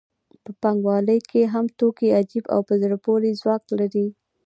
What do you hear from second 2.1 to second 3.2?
عجیب او په زړه